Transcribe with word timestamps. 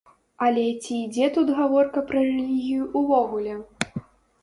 Але 0.45 0.63
ці 0.83 0.93
ідзе 1.07 1.27
тут 1.37 1.53
гаворка 1.61 2.05
пра 2.09 2.19
рэлігію 2.31 2.91
ўвогуле? 2.99 3.53